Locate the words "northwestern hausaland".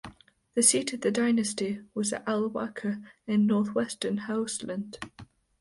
3.45-4.97